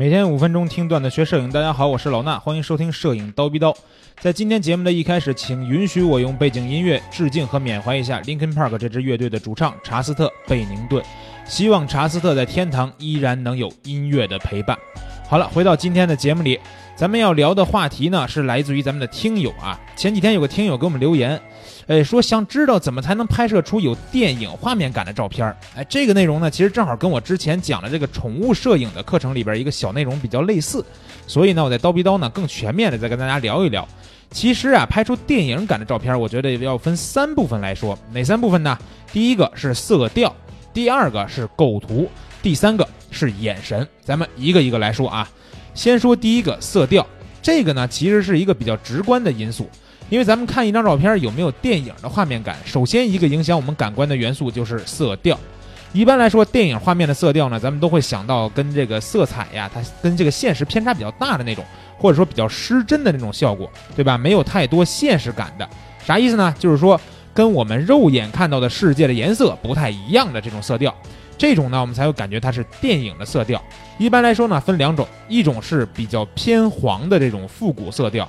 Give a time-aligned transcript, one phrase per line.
[0.00, 3.76] 每天五分钟听段子学摄影，大家好，我是老衲，欢迎收听摄影刀逼刀。
[4.18, 11.04] 在今天节目的一开始，请允许我用背景音乐致敬和缅怀一下 Linkin Park 这支乐队的主唱查斯特·贝宁顿，
[11.44, 14.74] 希望查斯特在天堂依然能有音乐的陪伴。
[15.30, 16.58] 好了，回到今天的节目里，
[16.96, 19.78] 咱们要聊的话题呢是来自于咱们的听友啊。
[19.94, 21.40] 前几天有个听友给我们留言。
[21.86, 25.56] 哎，说想知道怎么才能拍摄出有电影画面感的照片儿。
[25.76, 30.84] 哎，这个内容呢，其实正好跟我之前讲的这个宠物摄影的课程里边一个小内容比较类似，
[31.28, 33.86] 所以呢，我在刀逼刀呢更全面的再跟大家聊一聊。
[34.32, 37.96] 其实啊，拍出电影感的照片，我觉得要分三部分来说。
[38.12, 38.76] 哪三部分呢？
[39.12, 40.34] 第一个是色调，
[40.74, 42.10] 第二个是构图，
[42.42, 43.86] 第三个是眼神。
[44.02, 45.28] 咱们一个一个来说啊。
[45.74, 47.06] 先说第一个色调，
[47.40, 49.68] 这个呢其实是一个比较直观的因素。
[50.08, 55.38] 因为咱们看一张照片有没有电影的画面感，首先一个影响我们感官的元素就是色调。
[55.92, 61.64] 一般来说，电影画面的色调呢，咱们都会想到跟这个色彩呀，它跟这个现实偏差比较大的那种，
[61.96, 64.18] 或者说比较失真的那种效果，对吧？
[64.18, 65.68] 没有太多现实感的，
[66.04, 66.52] 啥意思呢？
[66.58, 67.00] 就是说
[67.32, 70.94] 跟我们肉眼看到的世界的颜色不太一样的这种色调，
[71.40, 73.64] 这种呢，我们才会感觉它是电影的色调。
[73.98, 78.28] 一般来说呢，分两种，一种是比较偏黄的这种复古色调。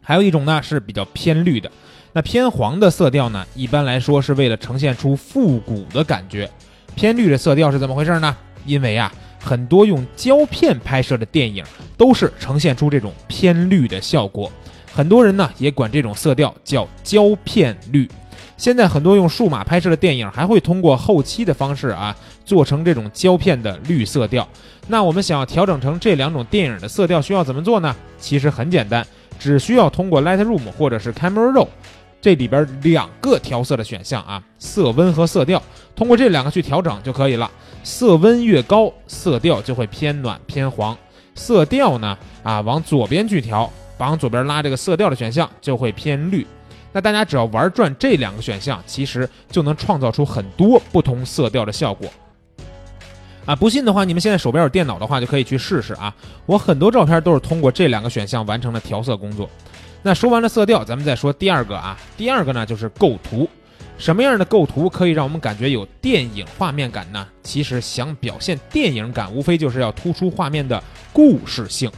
[0.00, 1.68] 还有一种呢是比较偏绿的，
[2.12, 6.48] 那偏黄的色调呢，一般来说是为了呈现出复古的感觉。
[6.94, 8.36] 偏绿的色调是怎么回事呢？
[8.64, 11.64] 因为啊，很多用胶片拍摄的电影
[11.96, 14.48] 都是呈现出这种偏绿的效果。
[14.94, 18.08] 很多人呢也管这种色调叫胶片绿。
[18.58, 22.14] 现在很多用数码拍摄的电影还会通过后期的方式啊，
[22.44, 24.46] 做成这种胶片的绿色调。
[24.88, 27.94] 那我们想要调整成这两种电影的色调，需要怎么做呢？
[28.18, 29.06] 其实很简单。
[29.38, 31.68] 只需要通过 Lightroom 或者是 Camera Raw
[32.20, 35.62] 这里边两个调色的选项啊，色温和色调，
[35.94, 37.48] 通过这两个去调整就可以了。
[37.84, 40.96] 色温越高，色调就会偏暖偏黄；
[41.36, 46.44] 色调呢啊，往左边去调，往左边拉这个色调的选项就会偏绿。
[46.92, 52.08] 那大家只要玩转这两个选项，其实就能创造出很多不同色调的效果。
[53.44, 56.14] 啊，不信的话，你们现在手边有电脑的话，就可以去试试啊。
[56.44, 59.48] 我很多照片都是通过这两个选项完成了调色工作。
[60.02, 61.98] 那说完了色调，咱们再说第二个啊。
[62.16, 63.48] 第二个呢就是构图，
[63.96, 67.26] 什么样的构图可以让我们感觉有电影画面感呢？
[67.42, 70.82] 其实想表现电影感，无非就是要突出画面的
[71.12, 71.90] 故事性。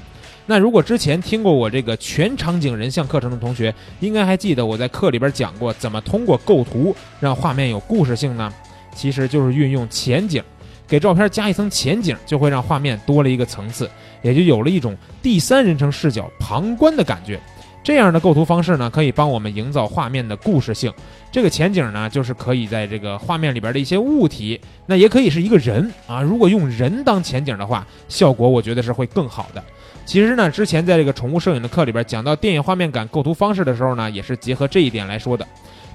[0.47, 8.53] 那如果之前听过我这个全场景人像课程的同学，应该还记得我在课里边讲过，怎么通过构图让画面有故事性呢？
[8.95, 10.43] 其实就是运用前景。
[10.89, 13.89] 给照片加一层前景，就会让画面多了一个层次，
[14.23, 17.39] 也就有了一种第三人称视角旁观的感觉。
[17.83, 20.93] 这样的构图方式呢，可以帮我们营造画面的故事性。
[21.31, 26.21] 这个前景呢，就是可以在这个画面里边的一些物体，那也可以是一个人啊。
[26.21, 29.63] 如果用人当前景的话，效果我觉得是会更好的。
[30.05, 35.47] 其实呢，之前在这个宠物摄影的课里边讲到电影画面感构图方式的时候呢，也是结合这一点来说的。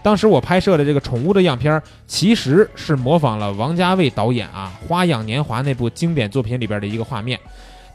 [0.02, 7.40] 当时我拍摄的这个宠物的样片，其实是模仿了王家卫导演啊《花样年华》那部经典作品里边的一个画面。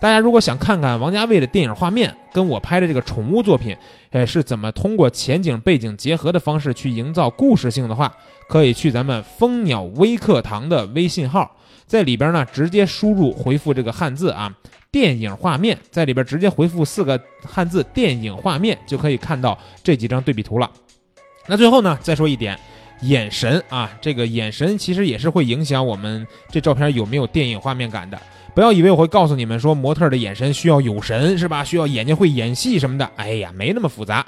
[0.01, 3.77] 大家如果想看看王家卫的电影画面跟我拍的这个宠物作品，
[4.11, 8.11] 呃，是怎么通过前景背景结合的方式去营造故事性的话，
[8.49, 11.55] 可以去咱们蜂鸟微课堂的微信号，
[11.87, 14.51] 在里边呢直接输入回复这个汉字啊
[14.91, 20.71] 电影画面，在里边直接回复四个汉字电影画面，就可以看到这几张对比图了。
[21.47, 22.59] 那最后呢，再说一点，
[23.03, 28.19] 眼神啊，这个眼神其实也是会影响我们这照片有没有电影画面感的。
[28.55, 31.63] 不要以为我会告诉你们说模特的眼神需要有神是吧？
[31.63, 33.09] 需要眼睛会演戏什么的。
[33.17, 34.27] 哎呀，没那么复杂。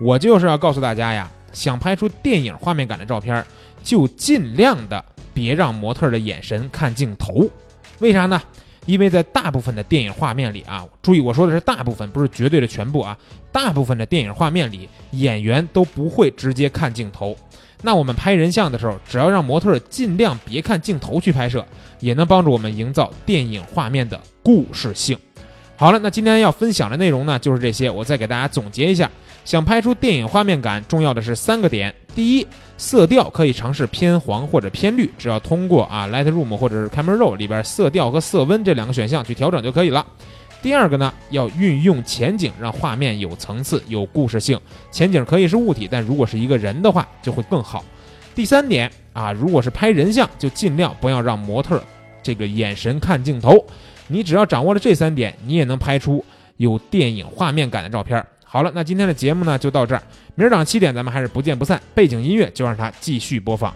[0.00, 3.44] 我就是要告诉大家呀，想拍出电影画面感的照片，
[3.82, 7.48] 就尽量的别让模特的眼神看镜头。
[7.98, 8.40] 为啥呢？
[8.84, 13.16] 因为在大部分的电影画面里啊，注意我说的是大部分，不是绝对的全部啊。
[13.52, 17.36] 大部分的电影画面里，演员都不会直接看镜头。
[17.82, 21.66] 那我们拍人像的时候，只要让模特尽量别看镜头去拍摄，
[21.98, 25.18] 也能帮助我们营造电影画面的故事性。
[25.76, 27.90] 好了，那今天要分享的内容呢，就是这些。
[27.90, 29.10] 我再给大家总结一下。
[29.44, 31.92] 想拍出电影画面感，重要的是三个点。
[32.14, 32.46] 第一，
[32.78, 40.06] 色调可以尝试偏黄或者偏绿，只要通过啊 Lightroom 或者是 Camera Raw 里边色调和色温这两个选项去调整就可以了。
[40.62, 44.58] 第二个呢，要运用前景，让画面有层次、有故事性。
[44.92, 47.84] 前景可以是物体，但如果是一个人的话，就会更好。
[48.32, 51.82] 第三点啊，如果是拍人像，就尽量不要让模特
[52.22, 53.62] 这个眼神看镜头。
[54.06, 56.24] 你只要掌握了这三点，你也能拍出
[56.58, 58.24] 有电影画面感的照片。
[58.44, 60.02] 好了，那今天的节目呢就到这儿，
[60.36, 61.80] 明儿早上七点咱们还是不见不散。
[61.94, 63.74] 背景音乐就让它继续播放。